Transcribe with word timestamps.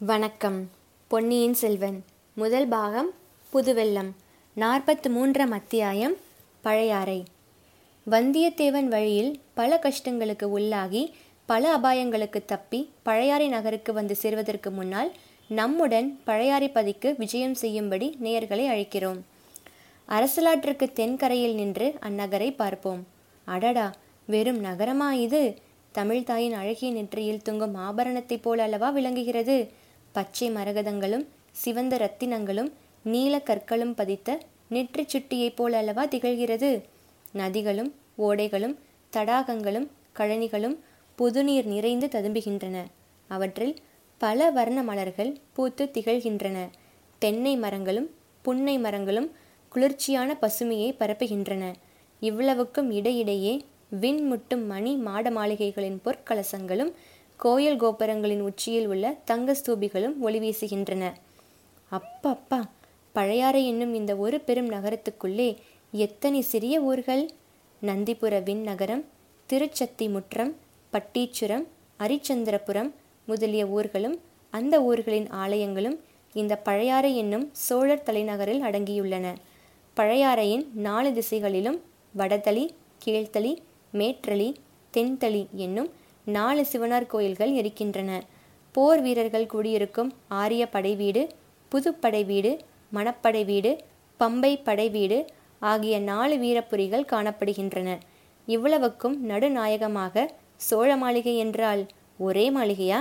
வணக்கம். 0.00 0.70
பொன்னியின் 1.08 1.54
செல்வன். 1.54 2.04
முதல் 2.34 2.68
பாகம் 2.68 3.10
புதுவெல்லம் 3.52 4.10
நாற்பத்து 4.54 5.10
மூன்றாம் 5.10 5.50
அத்தியாயம் 5.50 6.16
பழையாறை. 6.60 7.24
வந்தியத்தேவன் 8.10 8.84
வழியில் 8.84 9.40
பல 9.54 9.80
கஷ்டங்களுக்கு 9.82 10.44
உள்ளாகி 10.44 11.12
பல 11.46 11.78
அபாயங்களுக்கு 11.78 12.44
தப்பி 12.44 12.90
பழையாறை 13.02 13.48
நகருக்கு 13.48 13.92
வந்து 13.92 14.16
சேர்வதற்கு 14.16 14.70
முன்னால் 14.70 15.12
நம்முடன் 15.48 16.20
பழையாறை 16.24 16.68
பதிக்கு 16.68 17.14
விஜயம் 17.18 17.54
செய்யும்படி 17.54 18.18
நேயர்களை 18.22 18.66
அழைக்கிறோம். 18.68 19.20
அரசலாற்றுக்கு 20.08 20.92
தென்கரையில் 20.92 21.54
நின்று 21.54 21.94
அந்நகரை 22.00 22.54
பார்ப்போம். 22.56 23.06
அடடா! 23.44 23.94
வெறும் 24.26 24.64
நகரமா 24.64 25.12
இது? 25.12 25.54
தமிழ்தாயின் 25.94 26.52
அழகிய 26.52 26.92
நெற்றியில் 26.92 27.42
தொங்கும் 27.42 27.76
ஆபரணத்தைப் 27.76 28.42
போல 28.42 28.62
அல்லவா 28.62 28.90
விளங்குகிறது? 28.90 29.86
பச்சை 30.18 30.50
மரகதங்களும் 30.50 31.24
சிவந்த 31.52 31.96
ரத்தினங்களும் 31.96 32.70
நீல 33.02 33.34
கற்களும் 33.38 33.94
பதித்த 33.94 34.38
நெற்றிச் 34.68 35.16
சுட்டியைப் 35.16 35.56
போல 35.56 35.76
அல்லவா 35.76 36.06
திகழ்கிறது? 36.06 36.70
நதிகளும் 37.32 37.94
ஓடைகளும் 38.18 38.74
தடாகங்களும் 39.12 39.86
கழனிகளும் 40.16 40.76
புதுநீர் 41.16 41.66
நிறைந்து 41.66 42.06
ததும்புகின்றன. 42.06 42.76
அவற்றில் 43.28 43.74
பல 44.18 44.50
வர்ண 44.50 44.82
மலர்கள் 44.82 45.38
பூத்து 45.52 45.90
திகழ்கின்றன. 45.92 46.68
தென்னை 47.18 47.56
மரங்களும் 47.56 48.10
புன்னை 48.42 48.78
மரங்களும் 48.78 49.32
குளிர்ச்சியான 49.68 50.36
பசுமையை 50.42 50.90
பரப்புகின்றன. 50.98 51.74
இவ்வளவுக்கும் 52.20 52.90
இடையிடையே 52.90 53.64
விண்முட்டும் 54.00 54.66
மணி 54.66 54.96
மாட 54.96 55.30
மாளிகைகளின் 55.30 55.98
பொற்கலசங்களும் 56.04 56.92
கோயில் 57.42 57.80
கோபுரங்களின் 57.80 58.40
உச்சியில் 58.40 58.86
உள்ள 58.86 59.16
தங்க 59.24 59.56
ஸ்தூபிகளும் 59.60 60.16
ஒளி 60.18 60.38
வீசுகின்றன. 60.38 61.12
அப்பப்பா 61.90 62.60
பழையாறை 63.12 63.66
என்னும் 63.66 63.94
இந்த 63.94 64.16
ஒரு 64.16 64.40
பெரும் 64.40 64.70
நகரத்துக்குள்ளே 64.70 65.56
எத்தனை 65.92 66.40
சிறிய 66.40 66.80
ஊர்கள்? 66.80 67.30
நந்திபுர 67.82 68.42
விண் 68.42 68.62
நகரம் 68.62 69.04
திருச்சத்தி 69.46 70.08
முற்றம் 70.08 70.56
பட்டீச்சுரம் 70.92 71.64
அரிச்சந்திரபுரம் 71.98 72.90
முதலிய 73.24 73.66
ஊர்களும் 73.66 74.16
அந்த 74.50 74.82
ஊர்களின் 74.82 75.28
ஆலயங்களும் 75.42 75.96
இந்த 76.32 76.56
பழையாறை 76.56 77.16
என்னும் 77.16 77.46
சோழர் 77.52 78.02
தலைநகரில் 78.02 78.62
அடங்கியுள்ளன. 78.62 79.26
பழையாறையின் 79.96 80.66
நாலு 80.72 81.12
திசைகளிலும் 81.12 81.78
வடதளி 82.16 82.66
கீழ்த்தளி 83.04 83.56
மேற்றளி 83.92 84.54
தென்தளி 84.94 85.42
என்னும் 85.50 85.90
நாலு 86.36 86.62
சிவனார் 86.72 87.10
கோயில்கள் 87.12 87.52
இருக்கின்றன. 87.60 88.10
போர் 88.74 89.00
வீரர்கள் 89.00 89.50
குடியிருக்கும் 89.52 90.10
ஆரிய 90.40 90.62
படை 90.68 90.92
வீடு 90.96 91.22
புதுப்படை 91.72 92.22
வீடு 92.30 92.52
மணப்படை 92.94 93.42
வீடு 93.44 93.70
பம்பை 94.20 94.52
படை 94.62 94.88
வீடு 94.90 95.18
ஆகிய 95.62 95.94
நாலு 96.10 96.36
வீரப்புரிகள் 96.36 97.10
காணப்படுகின்றன. 97.12 97.88
இவ்வளவுக்கும் 98.48 99.16
நடுநாயகமாக 99.30 100.26
சோழ 100.68 100.90
மாளிகை 100.96 101.34
என்றால் 101.36 101.82
ஒரே 102.18 102.44
மாளிகையா? 102.50 102.98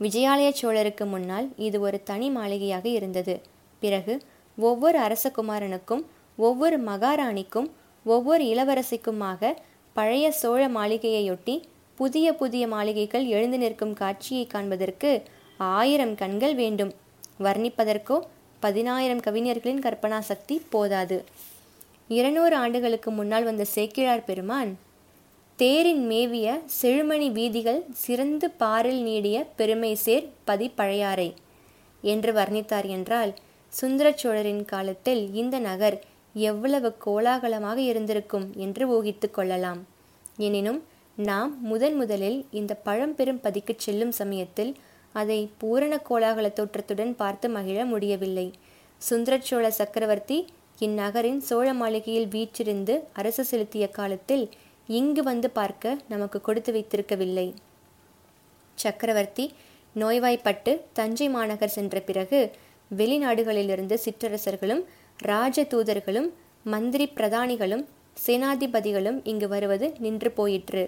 விஜயாலய 0.00 0.48
சோழருக்கு 0.60 1.04
முன்னால் 1.06 1.46
இது 1.66 1.76
ஒரு 1.80 1.98
தனி 2.02 2.28
மாளிகையாக 2.30 2.86
இருந்தது. 2.98 3.34
பிறகு 3.82 4.14
ஒவ்வொரு 4.58 4.98
அரசகுமாரனுக்கும் 5.06 6.02
ஒவ்வொரு 6.38 6.76
மகாராணிக்கும் 6.90 7.68
ஒவ்வொரு 8.06 8.42
இளவரசிக்குமாக 8.44 9.52
பழைய 9.96 10.26
சோழ 10.40 10.62
மாளிகையையொட்டி 10.68 11.54
புதிய 11.98 12.26
புதிய 12.34 12.64
மாளிகைகள் 12.66 13.26
எழுந்து 13.26 13.58
நிற்கும் 13.58 13.94
காட்சியை 13.94 14.44
காண்பதற்கு 14.46 15.10
ஆயிரம் 15.74 16.14
கண்கள் 16.14 16.54
வேண்டும். 16.54 16.92
வர்ணிப்பதற்கோ 17.40 18.16
பதினாயிரம் 18.62 19.22
கவிஞர்களின் 19.26 19.84
கற்பனா 19.86 20.18
சக்தி 20.30 20.56
போதாது. 20.70 21.18
இருநூறு 22.10 22.54
ஆண்டுகளுக்கு 22.56 23.10
முன்னால் 23.10 23.44
வந்த 23.44 23.64
சேக்கிழார் 23.74 24.24
பெருமான் 24.24 24.72
தேரின் 25.58 26.04
மேவிய 26.06 26.48
செழுமணி 26.80 27.28
வீதிகள் 27.32 27.80
சிறந்து 28.04 28.48
பாரில் 28.60 29.02
நீடிய 29.02 29.36
பெருமை 29.56 29.92
சேர் 30.04 30.26
பதி 30.44 30.68
பழையாறை 30.78 31.28
என்று 32.02 32.32
வர்ணித்தார் 32.32 32.88
என்றால் 32.88 33.32
சுந்தர 33.72 34.08
சோழரின் 34.12 34.64
காலத்தில் 34.64 35.22
இந்த 35.34 35.56
நகர் 35.58 35.96
எவ்வளவு 36.44 36.88
கோலாகலமாக 37.04 37.78
இருந்திருக்கும் 37.80 38.46
என்று 38.56 38.84
ஊகித்து 38.94 39.28
கொள்ளலாம். 39.30 39.80
எனினும் 40.36 40.80
நாம் 41.16 41.52
முதன் 41.62 41.96
முதலில் 41.96 42.38
இந்த 42.50 42.72
பழம்பெரும் 42.86 43.40
பதிக்கு 43.40 43.74
செல்லும் 43.76 44.12
சமயத்தில் 44.12 44.72
அதை 45.12 45.50
பூரண 45.58 45.94
கோலாகல 46.08 46.46
தோற்றத்துடன் 46.52 47.14
பார்த்து 47.16 47.48
மகிழ 47.48 47.84
முடியவில்லை. 47.84 48.46
சுந்தரச்சோழ 49.00 49.66
சக்கரவர்த்தி 49.68 50.38
இந்நகரின் 50.78 51.40
சோழ 51.48 51.74
மாளிகையில் 51.74 52.28
வீற்றிருந்து 52.28 52.94
அரசு 53.12 53.44
செலுத்திய 53.44 53.84
காலத்தில் 53.88 54.44
இங்கு 54.88 55.22
வந்து 55.22 55.50
பார்க்க 55.50 55.96
நமக்கு 56.08 56.40
கொடுத்து 56.40 56.72
வைத்திருக்கவில்லை. 56.72 57.48
சக்கரவர்த்தி 58.78 59.44
நோய்வாய்ப்பட்டு 59.94 60.72
தஞ்சை 60.92 61.28
மாநகர் 61.28 61.74
சென்ற 61.76 62.00
பிறகு 62.00 62.40
வெளிநாடுகளிலிருந்து 62.90 63.96
சிற்றரசர்களும் 64.04 64.82
ராஜ 65.18 65.64
தூதர்களும் 65.64 66.28
மந்திரி 66.64 67.06
பிரதானிகளும் 67.16 67.84
சேனாதிபதிகளும் 68.26 69.18
இங்கு 69.30 69.48
வருவது 69.48 69.86
நின்று 69.98 70.30
போயிற்று. 70.30 70.82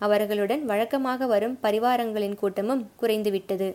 அவர்களுடன் 0.00 0.62
வழக்கமாக 0.64 1.26
வரும் 1.26 1.56
பரிவாரங்களின் 1.62 2.36
கூட்டமும் 2.40 2.82
குறைந்துவிட்டது. 3.00 3.68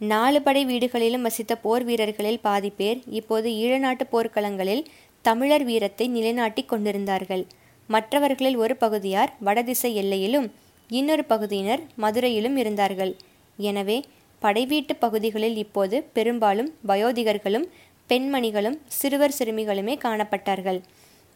நாலு 0.00 0.38
படை 0.42 0.62
வீடுகளிலும் 0.64 1.26
வசித்த 1.26 1.52
போர் 1.56 1.84
வீரர்களில் 1.84 2.40
பாதி 2.40 2.70
பேர் 2.70 2.98
இப்போது 3.20 3.48
ஈழநாட்டு 3.62 4.04
போர்க்களங்களில் 4.12 4.82
தமிழர் 5.24 5.64
வீரத்தை 5.64 6.06
நிலைநாட்டி 6.08 6.62
கொண்டிருந்தார்கள். 6.64 7.44
மற்றவர்களில் 7.88 8.56
ஒரு 8.56 8.76
பகுதியார் 8.76 9.32
வடதிசை 9.40 9.90
எல்லையிலும் 9.94 10.48
இன்னொரு 10.90 11.24
பகுதியினர் 11.24 11.82
மதுரையிலும் 11.96 12.56
இருந்தார்கள். 12.56 13.12
எனவே 13.58 13.98
படைவீட்டு 14.42 14.96
பகுதிகளில் 14.96 15.56
இப்போது 15.56 15.96
பெரும்பாலும் 16.12 16.70
வயோதிகர்களும் 16.86 17.66
பெண்மணிகளும் 18.10 18.78
சிறுவர் 18.98 19.36
சிறுமிகளுமே 19.38 19.94
காணப்பட்டார்கள். 20.04 20.80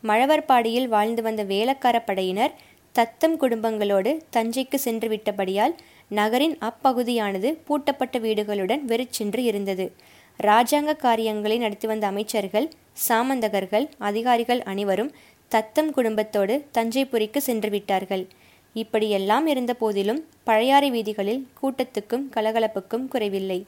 மழவர்பாடியில் 0.04 0.88
வாழ்ந்து 0.88 1.22
வந்த 1.22 1.42
வேலக்கார 1.44 1.96
படையினர் 2.00 2.54
தத்தம் 2.92 3.36
குடும்பங்களோடு 3.40 4.10
தஞ்சைக்கு 4.36 4.78
சென்று 4.86 5.08
விட்டபடியால் 5.08 5.74
நகரின் 6.08 6.56
அப்பகுதியானது 6.68 7.48
பூட்டப்பட்ட 7.68 8.18
வீடுகளுடன் 8.18 8.82
வெறிச்சென்று 8.90 9.42
இருந்தது. 9.44 9.86
இராஜாங்க 10.40 10.92
காரியங்களை 10.96 11.56
நடத்தி 11.58 11.86
வந்த 11.86 12.06
அமைச்சர்கள் 12.06 12.66
சாமந்தகர்கள் 13.08 13.86
அதிகாரிகள் 14.08 14.62
அனைவரும் 14.72 15.12
தத்தம் 15.48 15.90
குடும்பத்தோடு 15.90 16.54
தஞ்சைபுரிக்கு 16.78 17.40
சென்று 17.48 17.70
விட்டார்கள். 17.70 18.24
இப்படியெல்லாம் 18.74 19.46
இருந்த 19.46 19.72
போதிலும் 19.74 20.20
பழையாறை 20.44 20.90
வீதிகளில் 20.90 21.42
கூட்டத்துக்கும் 21.60 22.24
கலகலப்புக்கும் 22.36 23.08
குறைவில்லை. 23.08 23.58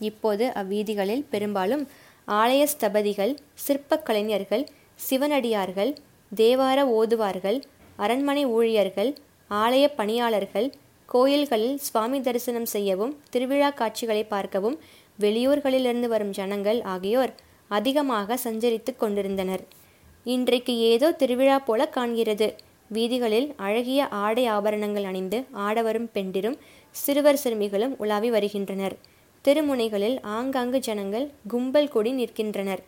இப்போது 0.00 0.44
அவ்வீதிகளில் 0.60 1.24
பெரும்பாலும் 1.30 1.84
ஆலய 2.28 2.62
ஸ்தபதிகள் 2.72 3.32
சிற்பக் 3.54 4.06
கலைஞர்கள் 4.06 4.64
சிவனடியார்கள் 5.08 5.92
தேவார 6.32 6.78
ஓதுவார்கள் 6.98 7.58
அரண்மனை 7.96 8.46
ஊழியர்கள் 8.46 9.10
ஆலய 9.50 9.84
பணியாளர்கள் 9.96 10.68
கோயில்களில் 11.06 11.76
சுவாமி 11.78 12.20
தரிசனம் 12.20 12.68
செய்யவும் 12.74 13.16
திருவிழா 13.30 13.70
காட்சிகளை 13.70 14.24
பார்க்கவும் 14.24 14.78
வெளியூர்களிலிருந்து 15.20 16.08
வரும் 16.08 16.30
ஜனங்கள் 16.30 16.80
ஆகியோர் 16.94 17.32
அதிகமாக 17.68 18.38
சஞ்சரித்து 18.44 18.96
கொண்டிருந்தனர். 18.96 19.62
இன்றைக்கு 20.24 20.72
ஏதோ 20.78 21.12
திருவிழா 21.12 21.58
போல 21.58 21.90
காண்கிறது. 21.96 22.48
வீதிகளில் 22.90 23.54
அழகிய 23.56 24.08
ஆடை 24.08 24.44
ஆபரணங்கள் 24.46 25.04
அணிந்து 25.04 25.38
ஆடவரும் 25.66 26.08
பெண்டிரும் 26.12 26.58
சிறுவர் 26.90 27.40
சிறுமிகளும் 27.44 27.94
உலாவி 27.96 28.30
வருகின்றனர். 28.30 28.96
தெருமுனைகளில் 29.46 30.18
ஆங்காங்கு 30.22 30.78
ஜனங்கள் 30.80 31.30
கும்பல் 31.48 31.88
கூடி 31.88 32.12
நிற்கின்றனர். 32.12 32.82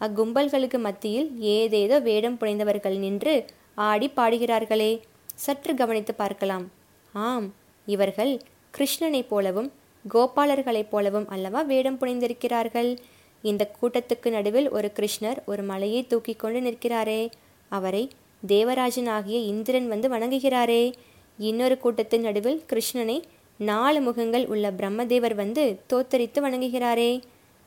அக்கும்பல்களுக்கு 0.00 0.78
மத்தியில் 0.78 1.40
ஏதேதோ 1.40 1.98
வேடம் 1.98 2.38
புனைந்தவர்கள் 2.40 2.98
நின்று 2.98 3.44
ஆடி 3.74 4.10
பாடுகிறார்களே. 4.16 5.00
சற்று 5.34 5.74
கவனித்து 5.74 6.14
பார்க்கலாம். 6.14 6.70
ஆம் 7.12 7.54
இவர்கள் 7.86 8.40
கிருஷ்ணனைப் 8.78 9.28
போலவும் 9.28 9.72
கோபாலர்களைப் 10.14 10.90
போலவும் 10.90 11.28
அல்லவா 11.28 11.60
வேடம் 11.62 11.98
புனைந்திருக்கிறார்கள்? 11.98 12.96
இந்த 13.42 13.70
கூட்டத்துக்கு 13.80 14.30
நடுவில் 14.30 14.70
ஒரு 14.70 14.92
கிருஷ்ணர் 14.94 15.40
ஒரு 15.44 15.62
மலையை 15.62 16.06
தூக்கி 16.06 16.34
கொண்டு 16.34 16.60
நிற்கிறாரே. 16.60 17.30
அவரை 17.68 18.10
தேவராஜன் 18.46 19.06
ஆகிய 19.06 19.38
இந்திரன் 19.38 19.88
வந்து 19.88 20.08
வணங்குகிறாரே. 20.08 20.92
இன்னொரு 21.38 21.78
கூட்டத்தின் 21.78 22.20
நடுவில் 22.20 22.62
கிருஷ்ணனை 22.72 23.22
நாலு 23.56 24.00
முகங்கள் 24.00 24.46
உள்ள 24.46 24.70
பிரம்மதேவர் 24.70 25.34
வந்து 25.34 25.80
தோத்தரித்து 25.92 26.40
வணங்குகிறாரே. 26.40 27.22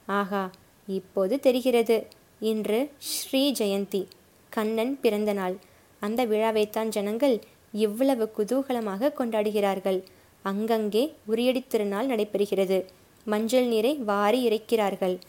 ஆகா 0.06 0.52
இப்போது 0.88 1.40
தெரிகிறது. 1.40 2.08
இன்று 2.40 2.92
ஸ்ரீ 2.98 3.52
ஜெயந்தி 3.52 4.08
கண்ணன் 4.50 5.00
பிறந்த 5.00 5.34
நாள். 5.34 5.56
அந்த 6.00 6.26
விழாவைத்தான் 6.26 6.88
ஜனங்கள் 6.88 7.40
இவ்வளவு 7.72 8.32
குதூகலமாக 8.38 9.14
கொண்டாடுகிறார்கள். 9.20 10.04
அங்கங்கே 10.42 11.14
உரியடி 11.28 11.64
திருநாள் 11.68 12.08
நடைபெறுகிறது. 12.08 12.86
மஞ்சள் 13.24 13.66
நீரை 13.66 13.96
வாரி 13.96 14.50
இறைக்கிறார்கள். 14.50 15.20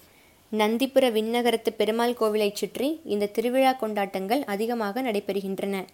நந்திபுர 0.52 1.12
விண்ணகரத்து 1.12 1.70
பெருமாள் 1.76 2.14
கோவிலைச் 2.20 2.54
சுற்றி 2.54 3.00
இந்த 3.04 3.26
திருவிழா 3.26 3.72
கொண்டாட்டங்கள் 3.72 4.44
அதிகமாக 4.44 5.02
நடைபெறுகின்றன. 5.02 5.84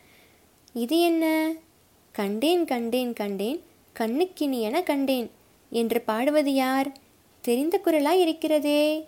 இது 0.72 1.00
என்ன? 1.00 1.52
கண்டேன் 2.12 2.64
கண்டேன் 2.64 3.12
கண்டேன். 3.12 3.62
கண்ணுக்கினியென 3.98 4.82
கண்டேன். 4.82 5.30
என்று 5.70 6.00
பாடுவது 6.00 6.54
யார்? 6.54 6.92
தெரிந்த 7.40 7.80
குரலாய் 7.84 8.20
இருக்கிறதே. 8.20 9.04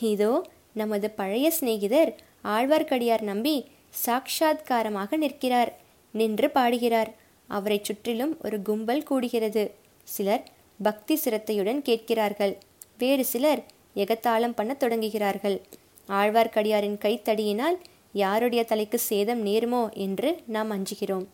இதோ 0.00 0.46
நமது 0.72 1.10
பழைய 1.10 1.50
சிநேகிதர் 1.50 2.14
ஆழ்வார்க்கடியார் 2.44 3.20
நம்பி 3.20 3.66
சாக்ஷாத்காரமாக 4.06 5.16
நிற்கிறார். 5.16 5.78
நின்று 6.12 6.50
பாடுகிறார். 6.50 7.14
அவரைச் 7.48 7.84
சுற்றிலும் 7.84 8.36
ஒரு 8.44 8.62
கும்பல் 8.62 9.06
கூடுகிறது. 9.10 9.70
சிலர் 10.04 10.48
பக்தி 10.82 11.16
சிரத்தையுடன் 11.16 11.82
கேட்கிறார்கள். 11.82 12.58
வேறு 12.98 13.24
சிலர் 13.24 13.64
எகத்தாளம் 13.96 14.54
பண்ண 14.54 14.76
தொடங்குகிறார்கள். 14.80 15.60
ஆழ்வார்க்கடியாரின் 16.08 16.98
கைத்தடியினால் 16.98 17.76
யாருடைய 18.12 18.64
தலைக்கு 18.64 18.98
சேதம் 18.98 19.46
நேருமோ 19.46 19.82
என்று 19.92 20.36
நாம் 20.46 20.70
அஞ்சுகிறோம். 20.70 21.26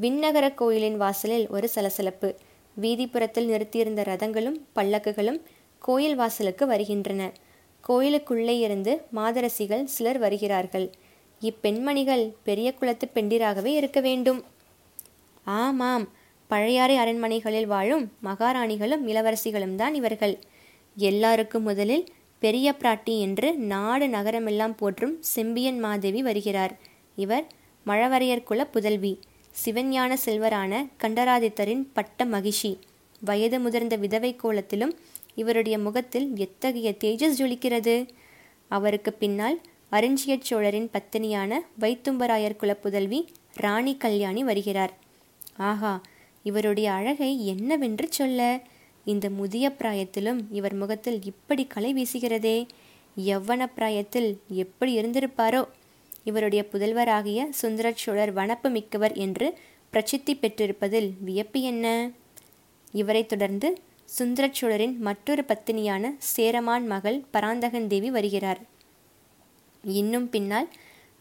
விண்ணகர 0.00 0.54
கோயிலின் 0.54 0.96
வாசலில் 0.96 1.48
ஒரு 1.48 1.68
சலசலப்பு. 1.68 2.34
வீதிப்புறத்தில் 2.80 3.44
நிறுத்தியிருந்த 3.44 4.02
ரதங்களும் 4.02 4.58
பல்லக்குகளும் 4.74 5.40
கோயில் 5.78 6.14
வாசலுக்கு 6.14 6.66
வருகின்றன. 6.66 7.32
கோயிலுக்குள்ளே 7.80 8.58
இருந்து 8.58 9.02
மாதரசிகள் 9.14 9.84
சிலர் 9.84 10.18
வருகிறார்கள். 10.18 10.90
இப்பெண்மணிகள் 11.40 12.32
பெரிய 12.42 12.74
குலத்து 12.74 13.08
பெண்டிராகவே 13.14 13.72
இருக்க 13.74 14.00
வேண்டும். 14.00 14.44
ஆமாம் 15.44 16.08
பழையாறை 16.48 16.96
அரண்மனைகளில் 16.96 17.66
வாழும் 17.66 18.12
மகாராணிகளும் 18.24 19.06
இளவரசிகளும் 19.06 19.74
தான் 19.74 19.94
இவர்கள். 19.94 20.38
எல்லாருக்கும் 20.96 21.62
முதலில் 21.62 22.04
பெரிய 22.38 22.74
பிராட்டி 22.78 23.18
என்று 23.18 23.54
நாடு 23.54 24.06
நகரமெல்லாம் 24.06 24.76
போற்றும் 24.76 25.16
செம்பியன் 25.20 25.78
மாதேவி 25.78 26.22
வருகிறார். 26.22 26.78
இவர் 27.16 27.46
மழவரையர் 27.86 28.42
குல 28.42 28.66
புதல்வி. 28.66 29.20
சிவஞான 29.52 30.16
செல்வரான 30.24 30.88
கண்டராதித்தரின் 31.02 31.86
பட்ட 31.92 32.24
மகிஷி 32.24 32.78
வயது 33.20 33.60
முதிர்ந்த 33.60 33.96
விதவை 33.96 34.36
கோலத்திலும் 34.36 34.94
இவருடைய 35.34 35.78
முகத்தில் 35.78 36.36
எத்தகைய 36.36 36.94
தேஜஸ் 37.04 37.38
ஜொலிக்கிறது? 37.38 38.08
அவருக்கு 38.68 39.12
பின்னால் 39.12 39.60
அருஞ்சிய 39.92 40.38
சோழரின் 40.40 40.90
பத்தினியான 40.92 41.58
வைத்தும்பராயர் 41.80 42.56
குலப்புதல்வி 42.60 43.26
ராணி 43.54 43.96
கல்யாணி 43.96 44.44
வருகிறார். 44.44 44.98
ஆஹா 45.56 46.00
இவருடைய 46.42 46.92
அழகை 46.92 47.46
என்னவென்று 47.46 48.06
சொல்ல? 48.10 48.60
இந்த 49.04 49.30
முதிய 49.30 49.74
பிராயத்திலும் 49.78 50.40
இவர் 50.50 50.74
முகத்தில் 50.74 51.20
இப்படி 51.22 51.66
கலை 51.66 51.94
வீசுகிறதே. 51.94 52.66
யவ்வன 53.26 53.66
பிராயத்தில் 53.74 54.40
எப்படி 54.48 54.98
இருந்திருப்பாரோ? 54.98 55.68
இவருடைய 56.24 56.64
புதல்வராகிய 56.72 57.50
சுந்தர 57.50 57.92
சோழர் 57.94 58.34
வனப்பு 58.34 58.70
மிக்கவர் 58.70 59.12
என்று 59.12 59.58
பிரசித்தி 59.90 60.34
பெற்றிருப்பதில் 60.36 61.10
வியப்பு 61.20 61.60
என்ன? 61.60 62.10
இவரைத் 62.92 63.28
தொடர்ந்து 63.28 63.80
சுந்தர 64.04 64.48
சோழரின் 64.52 64.98
மற்றொரு 64.98 65.44
பத்தினியான 65.48 66.14
சேரமான் 66.18 66.86
மகள் 66.86 67.24
பராந்தகன் 67.30 67.86
தேவி 67.86 68.10
வருகிறார். 68.10 68.60
இன்னும் 69.84 70.30
பின்னால் 70.30 70.68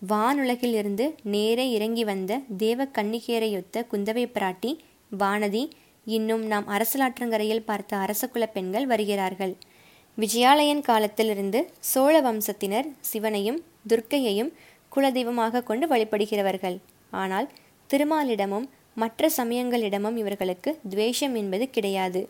வானுலகில் 0.09 0.74
இருந்து 0.74 1.15
நேரே 1.24 1.71
இறங்கி 1.71 2.03
வந்த 2.03 2.39
தேவ 2.57 2.86
கன்னிகேரையொத்த 2.86 3.86
குந்தவை 3.92 4.25
பிராட்டி 4.33 4.77
வானதி 5.19 5.69
இன்னும் 6.06 6.45
நாம் 6.45 6.68
அரசலாற்றங்கரையில் 6.68 7.65
பார்த்த 7.65 7.98
அரசகுல 7.98 8.45
பெண்கள் 8.53 8.86
வருகிறார்கள். 8.86 9.56
விஜயாலயன் 10.18 10.81
காலத்திலிருந்து 10.81 11.69
சோழ 11.80 12.21
வம்சத்தினர் 12.21 12.88
சிவனையும் 13.00 13.59
துர்க்கையையும் 13.89 14.51
குலதெய்வமாக 14.95 15.63
கொண்டு 15.63 15.88
வழிபடுகிறவர்கள். 15.88 16.77
ஆனால் 17.09 17.49
திருமாலிடமும் 17.89 18.67
மற்ற 18.95 19.29
சமயங்களிடமும் 19.38 20.15
இவர்களுக்கு 20.15 20.79
துவேஷம் 20.89 21.35
என்பது 21.35 21.69
கிடையாது. 21.69 22.21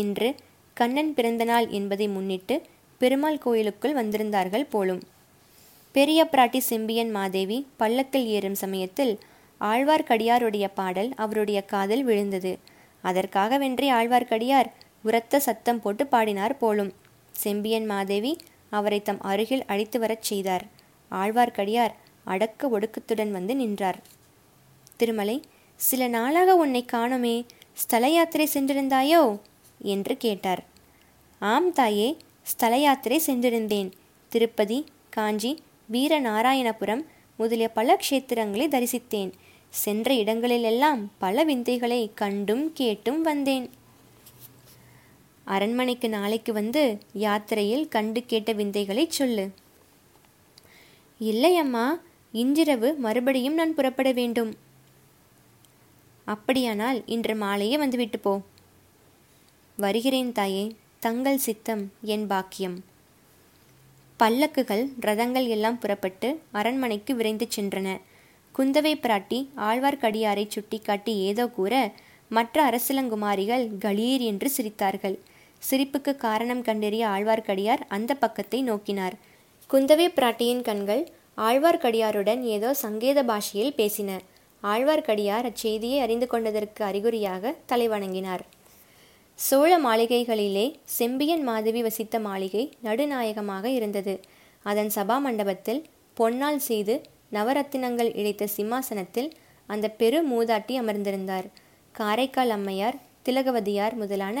இன்று 0.00 0.28
கண்ணன் 0.76 1.14
பிறந்தநாள் 1.14 1.66
என்பதை 1.68 2.08
முன்னிட்டு 2.08 2.62
பெருமாள் 2.98 3.38
கோயிலுக்குள் 3.38 3.94
வந்திருந்தார்கள் 3.94 4.66
போலும். 4.70 5.02
பெரிய 5.92 6.20
பிராட்டி 6.32 6.60
செம்பியன் 6.70 7.10
மாதேவி 7.10 7.66
பல்லக்கில் 7.76 8.26
ஏறும் 8.26 8.54
சமயத்தில் 8.54 9.12
ஆழ்வார்க்கடியாருடைய 9.60 10.66
பாடல் 10.74 11.10
அவருடைய 11.16 11.60
காதில் 11.62 12.04
விழுந்தது. 12.04 12.52
அதற்காகவென்றே 13.04 13.88
ஆழ்வார்க்கடியார் 13.90 14.70
உரத்த 15.02 15.40
சத்தம் 15.40 15.80
போட்டு 15.80 16.06
பாடினார் 16.06 16.56
போலும். 16.56 16.92
செம்பியன் 17.34 17.86
மாதேவி 17.86 18.32
அவரை 18.70 19.02
தம் 19.02 19.20
அருகில் 19.20 19.64
அழைத்து 19.66 19.98
வரச் 19.98 20.22
செய்தார். 20.22 20.64
ஆழ்வார்க்கடியார் 21.10 21.94
அடக்க 22.24 22.68
ஒடுக்கத்துடன் 22.68 23.30
வந்து 23.30 23.56
நின்றார். 23.56 24.02
திருமலை 24.96 25.42
சில 25.76 26.08
நாளாக 26.08 26.56
உன்னை 26.56 26.84
காணோமே 26.92 27.44
ஸ்தல 27.72 28.08
யாத்திரை 28.08 28.48
சென்றிருந்தாயோ? 28.52 29.40
என்று 29.78 30.16
கேட்டார். 30.16 30.64
ஆம் 31.38 31.72
தாயே 31.72 32.16
ஸ்தல 32.42 32.76
யாத்திரை 32.76 33.22
சென்றிருந்தேன். 33.26 33.92
திருப்பதி 34.28 34.84
காஞ்சி 35.10 35.62
வீரநாராயணபுரம் 35.92 37.04
முதலிய 37.36 37.68
பல 37.68 37.98
க்ஷேத்திரங்களை 38.10 38.68
தரிசித்தேன். 38.68 39.32
சென்ற 39.68 40.14
இடங்களிலெல்லாம் 40.14 41.12
பல 41.18 41.44
விந்தைகளை 41.44 42.10
கண்டும் 42.14 42.72
கேட்டும் 42.72 43.22
வந்தேன். 43.22 43.70
அரண்மனைக்கு 45.44 46.08
நாளைக்கு 46.08 46.52
வந்து 46.52 46.98
யாத்திரையில் 47.12 47.88
கண்டு 47.88 48.22
கேட்ட 48.26 48.52
விந்தைகளை 48.52 49.06
சொல்லு. 49.08 49.50
இல்லை 51.18 51.56
அம்மா 51.56 52.00
இன்றிரவு 52.40 52.88
மறுபடியும் 52.94 53.54
நான் 53.54 53.74
புறப்பட 53.74 54.12
வேண்டும். 54.12 54.50
அப்படியானால் 56.24 56.98
இன்று 57.06 57.34
மாலையே 57.34 57.76
வந்துவிட்டு 57.76 58.18
போ. 58.18 58.32
வருகிறேன் 59.76 60.32
தாயே 60.32 60.64
தங்கள் 61.00 61.38
சித்தம் 61.38 61.92
என் 62.02 62.26
பாக்கியம். 62.26 62.76
பல்லக்குகள் 64.20 64.84
ரதங்கள் 65.00 65.48
எல்லாம் 65.48 65.78
புறப்பட்டு 65.78 66.40
அரண்மனைக்கு 66.52 67.14
விரைந்து 67.14 67.48
சென்றன. 67.56 67.88
குந்தவை 68.58 68.94
பிராட்டி 68.96 69.48
ஆழ்வார்க்கடியாரை 69.56 70.44
சுட்டிக்காட்டி 70.48 71.14
ஏதோ 71.16 71.46
கூற 71.48 71.92
மற்ற 72.28 72.56
அரசலங்குமாரிகள் 72.70 73.66
கலீர் 73.78 74.20
என்று 74.20 74.50
சிரித்தார்கள். 74.56 75.18
சிரிப்புக்கு 75.70 76.14
காரணம் 76.16 76.62
கண்டறிய 76.62 77.06
ஆழ்வார்க்கடியார் 77.06 77.82
அந்த 77.88 78.14
பக்கத்தை 78.14 78.62
நோக்கினார். 78.62 79.16
குந்தவை 79.70 80.08
பிராட்டியின் 80.16 80.62
கண்கள் 80.62 81.04
ஆழ்வார்க்கடியாருடன் 81.38 82.42
ஏதோ 82.56 82.74
சங்கேத 82.74 83.22
பாஷையில் 83.24 83.74
பேசினர். 83.74 84.24
ஆழ்வார்க்கடியார் 84.62 85.46
அச்செய்தியை 85.50 85.98
அறிந்து 86.00 86.26
கொண்டதற்கு 86.26 86.84
அறிகுறியாக 86.84 87.54
தலைவணங்கினார். 87.68 88.44
சோழ 89.38 89.70
மாளிகைகளிலே 89.78 90.66
செம்பியன் 90.98 91.42
மாதவி 91.42 91.80
வசித்த 91.82 92.18
மாளிகை 92.18 92.64
நடுநாயகமாக 92.82 93.64
இருந்தது. 93.68 94.14
அதன் 94.62 94.90
சபா 94.96 95.16
மண்டபத்தில் 95.20 95.80
பொன்னால் 96.16 96.60
செய்து 96.68 96.94
நவரத்தினங்கள் 97.32 98.10
இழைத்த 98.16 98.44
சிம்மாசனத்தில் 98.56 99.30
அந்த 99.68 99.86
பெரு 100.00 100.18
மூதாட்டி 100.30 100.74
அமர்ந்திருந்தார். 100.82 101.46
காரைக்கால் 101.94 102.50
அம்மையார் 102.50 102.96
திலகவதியார் 103.22 103.94
முதலான 103.94 104.38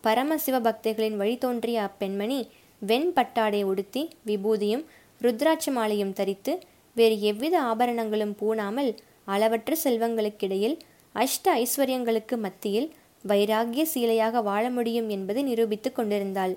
பரமசிவ 0.00 0.56
பக்தர்களின் 0.60 1.18
வழித்தோன்றிய 1.20 1.78
அப்பெண்மணி 1.88 2.38
வெண் 2.82 3.10
பட்டாடை 3.12 3.60
உடுத்தி 3.62 4.02
விபூதியும் 4.26 4.84
ருத்ராட்ச 5.24 5.72
மாலையும் 5.72 6.12
தரித்து 6.12 6.52
வேறு 6.96 7.16
எவ்வித 7.20 7.54
ஆபரணங்களும் 7.62 8.34
பூணாமல் 8.40 8.90
அளவற்ற 9.24 9.76
செல்வங்களுக்கிடையில் 9.84 10.76
அஷ்ட 11.14 11.46
ஐஸ்வர்யங்களுக்கு 11.54 12.36
மத்தியில் 12.36 12.88
வைராகிய 13.24 13.82
சீலையாக 13.94 14.42
வாழ 14.42 14.64
முடியும் 14.70 15.08
என்பதை 15.08 15.42
நிரூபித்துக் 15.42 15.94
கொண்டிருந்தாள். 15.94 16.54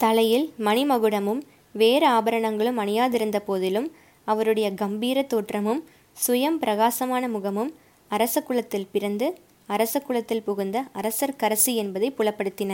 தலையில் 0.00 0.46
மணிமகுடமும் 0.58 1.42
வேறு 1.74 2.06
ஆபரணங்களும் 2.06 2.78
அணியாதிருந்த 2.78 3.38
போதிலும் 3.38 3.88
அவருடைய 4.24 4.68
கம்பீர 4.74 5.18
தோற்றமும் 5.22 5.82
சுயம் 6.16 6.58
பிரகாசமான 6.58 7.24
முகமும் 7.28 7.72
அரச 8.10 8.42
குலத்தில் 8.42 8.88
பிறந்து 8.92 9.26
அரச 9.68 10.00
குலத்தில் 10.00 10.42
புகுந்த 10.42 10.76
அரசர் 10.92 11.38
கரசி 11.42 11.72
என்பதை 11.74 12.08
புலப்படுத்தின. 12.18 12.72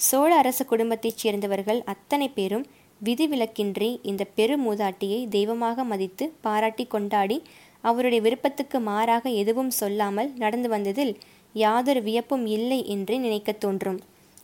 சோழ 0.00 0.30
அரச 0.36 0.60
குடும்பத்தைச் 0.64 1.20
சேர்ந்தவர்கள் 1.22 1.80
அத்தனை 1.84 2.28
பேரும் 2.28 2.64
விதிவிலக்கின்றி 3.04 3.98
இந்த 4.02 4.24
பெரு 4.24 4.60
மூதாட்டியை 4.60 5.28
தெய்வமாக 5.28 5.84
மதித்து 5.84 6.32
பாராட்டி 6.40 6.86
கொண்டாடி 6.86 7.42
அவருடைய 7.80 8.22
விருப்பத்துக்கு 8.22 8.80
மாறாக 8.80 9.30
எதுவும் 9.30 9.70
சொல்லாமல் 9.70 10.32
நடந்து 10.36 10.68
வந்ததில் 10.68 11.16
யாதொரு 11.52 12.02
வியப்பும் 12.02 12.46
இல்லை 12.46 12.86
என்று 12.86 13.18
நினைக்கத் 13.18 13.60
தோன்றும். 13.60 14.00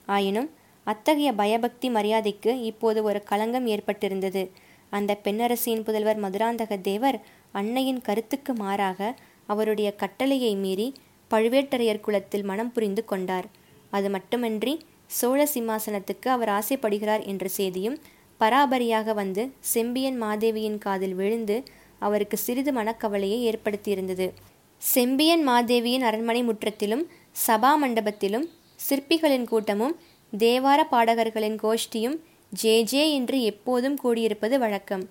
ஆயினும் 0.06 0.50
அத்தகைய 0.84 1.32
பயபக்தி 1.32 1.88
மரியாதைக்கு 1.88 2.62
இப்போது 2.62 3.02
ஒரு 3.02 3.22
களங்கம் 3.22 3.66
ஏற்பட்டிருந்தது. 3.66 4.48
அந்த 4.90 5.18
பெண்ணரசியின் 5.24 5.84
புதல்வர் 5.84 6.18
மதுராந்தக 6.18 6.80
தேவர் 6.80 7.22
அன்னையின் 7.52 8.00
கருத்துக்கு 8.00 8.54
மாறாக 8.54 9.14
அவருடைய 9.46 9.90
கட்டளையை 9.92 10.54
மீறி 10.54 10.94
பழுவேட்டரையர் 11.30 12.00
குலத்தில் 12.00 12.44
மனம் 12.44 12.72
புரிந்து 12.72 13.04
கொண்டார். 13.04 13.46
அது 13.90 14.10
மட்டுமன்றி 14.10 14.80
சோழ 15.06 15.48
சிம்மாசனத்துக்கு 15.54 16.28
அவர் 16.28 16.48
ஆசைப்படுகிறார் 16.48 17.26
என்ற 17.26 17.48
செய்தியும் 17.48 17.98
பராபரியாக 18.40 19.14
வந்து 19.14 19.52
செம்பியன் 19.60 20.22
மாதேவியின் 20.22 20.78
காதில் 20.78 21.14
விழுந்து 21.14 21.62
அவருக்கு 21.98 22.36
சிறிது 22.36 22.72
மனக்கவலையை 22.72 23.38
ஏற்படுத்தியிருந்தது. 23.50 24.30
செம்பியன் 24.78 25.48
மாதேவியின் 25.48 26.02
அரண்மனை 26.02 26.42
முற்றத்திலும் 26.42 27.04
சபா 27.46 27.70
மண்டபத்திலும் 27.82 28.46
சிற்பிகளின் 28.88 29.44
கூட்டமும் 29.44 29.96
தேவார 30.38 30.80
பாடகர்களின் 30.90 31.58
கோஷ்டியும் 31.62 32.16
ஜே 32.50 32.82
ஜே 32.82 33.14
என்று 33.14 33.42
எப்போதும் 33.42 33.98
கூடியிருப்பது 34.04 34.58
வழக்கம். 34.58 35.08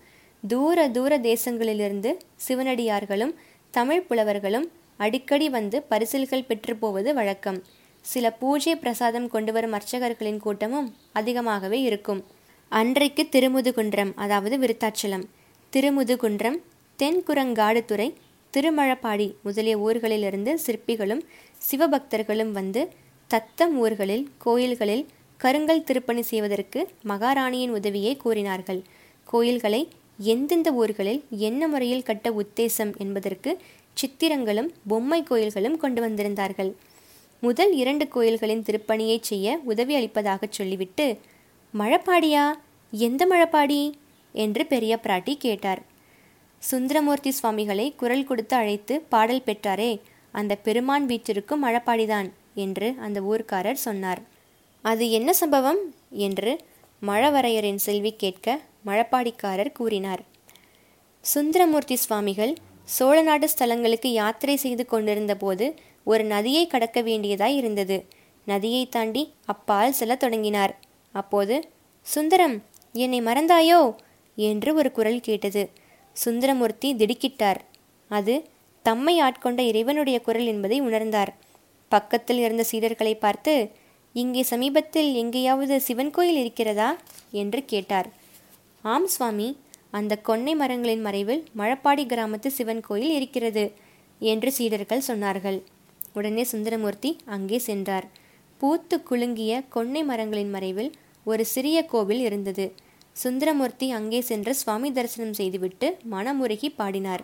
தூர 0.48 0.88
தூர 0.88 1.18
தேசங்களிலிருந்து 1.20 2.12
சிவனடியார்களும் 2.48 3.34
தமிழ் 3.74 4.06
புலவர்களும் 4.10 4.68
அடிக்கடி 4.98 5.50
வந்து 5.50 5.84
பரிசில்கள் 5.84 6.44
பெற்று 6.44 6.76
போவது 6.76 7.14
வழக்கம். 7.14 7.64
சில 8.02 8.32
பூஜை 8.32 8.76
பிரசாதம் 8.76 9.28
கொண்டு 9.28 9.52
வரும் 9.52 9.74
அர்ச்சகர்களின் 9.74 10.40
கூட்டமும் 10.40 10.96
அதிகமாகவே 11.14 11.82
இருக்கும். 11.82 12.22
அன்றைக்கு 12.72 13.24
திருமுதுகுன்றம் 13.32 14.10
அதாவது 14.16 14.56
விருத்தாச்சலம். 14.58 15.24
திருமுதுகுன்றம் 15.74 16.58
தென்குரங்காடுதுறை 17.00 18.08
திருமழப்பாடி 18.54 19.28
முதலிய 19.42 19.76
ஊர்களிலிருந்து 19.78 20.52
சிற்பிகளும் 20.66 21.22
சிவபக்தர்களும் 21.62 22.52
வந்து 22.52 22.82
தத்தம் 23.28 23.78
ஊர்களில் 23.78 24.26
கோயில்களில் 24.38 25.06
கருங்கல் 25.38 25.84
திருப்பணி 25.84 26.22
செய்வதற்கு 26.22 26.80
மகாராணியின் 27.04 27.70
உதவியை 27.70 28.18
கூறினார்கள். 28.18 28.82
கோயில்களை 29.24 29.82
எந்தெந்த 30.18 30.70
ஊர்களில் 30.74 31.22
என்ன 31.30 31.68
முறையில் 31.68 32.04
கட்ட 32.04 32.28
உத்தேசம் 32.32 32.94
என்பதற்கு 32.98 33.52
சித்திரங்களும் 33.94 34.70
பொம்மை 34.88 35.24
கோயில்களும் 35.24 35.78
கொண்டு 35.78 36.02
வந்திருந்தார்கள். 36.02 36.72
முதல் 37.44 37.74
இரண்டு 37.74 38.08
கோயில்களின் 38.08 38.64
திருப்பணியை 38.64 39.18
செய்ய 39.22 39.60
உதவி 39.64 39.96
அளிப்பதாக 39.96 40.48
சொல்லிவிட்டு 40.50 41.08
மழப்பாடியா? 41.74 42.52
எந்த 42.92 43.28
மழப்பாடி? 43.28 43.92
என்று 44.34 44.66
பெரிய 44.66 45.00
பிராட்டி 45.04 45.36
கேட்டார். 45.36 45.82
சுந்தரமூர்த்தி 46.60 47.32
சுவாமிகளை 47.32 47.94
குரல் 47.96 48.24
கொடுத்து 48.24 48.56
அழைத்து 48.56 49.02
பாடல் 49.02 49.42
பெற்றாரே 49.46 50.02
அந்த 50.32 50.56
பெருமான் 50.56 51.06
வீட்டிற்கும் 51.06 51.66
மழப்பாடிதான் 51.66 52.32
என்று 52.56 52.96
அந்த 53.00 53.22
ஊர்க்காரர் 53.22 53.74
சொன்னார். 53.74 54.22
அது 54.82 55.12
என்ன 55.12 55.34
சம்பவம்? 55.34 55.96
என்று 56.10 56.60
மழவரையரின் 57.08 57.76
செல்வி 57.76 58.16
கேட்க 58.16 58.60
மழப்பாடிக்காரர் 58.86 59.72
கூறினார். 59.72 60.22
சுந்தரமூர்த்தி 61.22 61.96
சுவாமிகள் 61.96 62.56
சோழநாடு 63.00 63.48
ஸ்தலங்களுக்கு 63.58 64.08
யாத்திரை 64.08 64.56
செய்து 64.56 64.86
கொண்டிருந்த 64.86 65.36
போது 65.36 65.76
ஒரு 66.04 66.24
நதியை 66.24 66.68
கடக்க 66.68 67.02
வேண்டியதாய் 67.02 67.56
இருந்தது. 67.56 68.06
நதியை 68.46 68.90
தாண்டி 68.90 69.34
அப்பால் 69.46 69.92
செல்ல 69.92 70.16
தொடங்கினார். 70.16 70.86
அப்போது 71.12 71.70
சுந்தரம் 72.02 72.64
என்னை 72.94 73.22
மறந்தாயோ? 73.22 73.96
என்று 74.36 74.74
ஒரு 74.74 74.92
குரல் 74.92 75.20
கேட்டது. 75.20 75.70
சுந்தரமூர்த்தி 76.14 76.94
திடுக்கிட்டார். 76.94 77.60
அது 78.10 78.50
தம்மை 78.84 79.22
ஆட்கொண்ட 79.22 79.60
இறைவனுடைய 79.60 80.22
குரல் 80.22 80.46
என்பதை 80.46 80.82
உணர்ந்தார். 80.82 81.32
பக்கத்தில் 81.90 82.38
இருந்த 82.38 82.66
சீடர்களை 82.72 83.14
பார்த்து 83.20 83.72
இங்கே 84.14 84.44
சமீபத்தில் 84.44 85.14
எங்கேயாவது 85.14 85.82
சிவன் 85.82 86.12
கோயில் 86.12 86.36
இருக்கிறதா? 86.36 86.98
என்று 87.32 87.66
கேட்டார். 87.66 88.10
ஆம் 88.82 89.08
சுவாமி. 89.08 89.58
அந்த 89.92 90.20
கொன்னை 90.28 90.56
மரங்களின் 90.56 91.02
மறைவில் 91.02 91.44
மழப்பாடி 91.58 92.04
கிராமத்து 92.06 92.48
சிவன் 92.48 92.82
கோயில் 92.82 93.10
இருக்கிறது 93.10 93.74
என்று 94.20 94.52
சீடர்கள் 94.52 95.08
சொன்னார்கள். 95.08 95.62
உடனே 96.14 96.44
சுந்தரமூர்த்தி 96.44 97.18
அங்கே 97.26 97.58
சென்றார். 97.58 98.08
பூத்து 98.58 99.04
குலுங்கிய 99.10 99.64
கொன்னை 99.76 100.04
மரங்களின் 100.04 100.50
மறைவில் 100.50 100.92
ஒரு 101.24 101.46
சிறிய 101.46 101.86
கோவில் 101.86 102.20
இருந்தது. 102.20 102.66
சுந்தரமூர்த்தி 103.12 103.92
அங்கே 103.92 104.22
சென்று 104.22 104.56
சுவாமி 104.56 104.92
தரிசனம் 104.92 105.34
செய்துவிட்டு 105.34 105.98
மனமுருகி 106.12 106.70
பாடினார். 106.76 107.24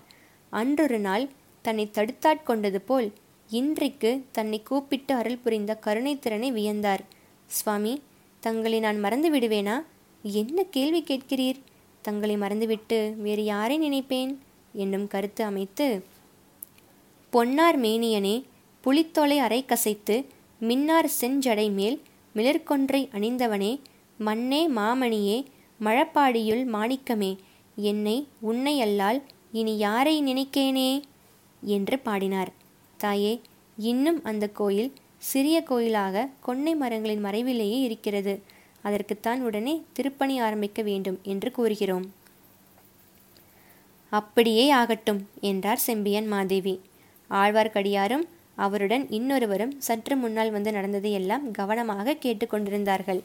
அன்றொரு 0.50 1.00
நாள் 1.00 1.30
தன்னை 1.62 1.90
தடுத்தாட்கொண்டது 1.94 2.80
போல் 2.86 3.14
இன்றைக்கு 3.50 4.12
தன்னை 4.32 4.64
கூப்பிட்டு 4.64 5.14
அருள் 5.14 5.38
புரிந்த 5.38 5.72
கருணை 5.76 6.20
திறனை 6.20 6.50
வியந்தார். 6.52 7.04
சுவாமி 7.46 8.02
தங்களை 8.40 8.80
நான் 8.80 9.00
மறந்து 9.00 9.30
விடுவேனா? 9.36 9.76
என்ன 10.24 10.64
கேள்வி 10.64 11.04
கேட்கிறீர்? 11.08 11.60
தங்களை 12.02 12.36
மறந்துவிட்டு 12.38 13.14
வேறு 13.18 13.44
யாரை 13.44 13.78
நினைப்பேன்? 13.78 14.32
என்னும் 14.74 15.08
கருத்து 15.08 15.44
அமைத்து 15.44 15.88
பொன்னார் 17.30 17.78
மேனியனே 17.80 18.36
புலித்தோலை 18.82 19.38
அரை 19.40 19.66
கசைத்து 19.68 20.16
மின்னார் 20.64 21.10
செஞ்சடை 21.22 21.72
மேல் 21.72 22.02
மிளர்கொன்றை 22.36 23.02
அணிந்தவனே 23.16 23.72
மண்ணே 24.20 24.62
மாமணியே 24.70 25.38
மழப்பாடியுள் 25.82 26.64
மாணிக்கமே 26.66 27.32
என்னை 27.76 28.28
உன்னை 28.40 28.82
அல்லால் 28.82 29.20
இனி 29.52 29.78
யாரை 29.78 30.16
நினைக்கேனே? 30.24 31.02
என்று 31.62 32.00
பாடினார். 32.00 32.52
தாயே 32.98 33.42
இன்னும் 33.78 34.24
அந்த 34.24 34.48
கோயில் 34.48 34.94
சிறிய 35.18 35.64
கோயிலாக 35.64 36.30
கொன்னை 36.48 36.76
மரங்களின் 36.76 37.26
மறைவிலேயே 37.26 37.80
இருக்கிறது. 37.82 38.42
அதற்குத்தான் 38.82 39.42
உடனே 39.42 39.84
திருப்பணி 39.94 40.40
ஆரம்பிக்க 40.40 40.82
வேண்டும் 40.82 41.20
என்று 41.24 41.52
கூறுகிறோம். 41.52 42.06
அப்படியே 44.10 44.70
ஆகட்டும் 44.70 45.22
என்றார் 45.42 45.78
செம்பியன் 45.78 46.28
மாதேவி. 46.28 46.80
ஆழ்வார்க்கடியாரும் 47.30 48.26
அவருடன் 48.58 49.06
இன்னொருவரும் 49.10 49.74
சற்று 49.78 50.16
முன்னால் 50.16 50.52
வந்து 50.52 50.72
நடந்ததை 50.72 51.12
எல்லாம் 51.12 51.52
கவனமாக 51.52 52.18
கேட்டுக்கொண்டிருந்தார்கள். 52.26 53.22